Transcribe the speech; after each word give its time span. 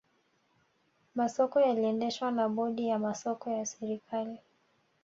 masoko 1.15 1.59
yaliendeshwa 1.61 2.31
na 2.31 2.47
bodi 2.49 2.87
ya 2.87 2.99
masoko 2.99 3.49
ya 3.49 3.65
serikali 3.65 4.37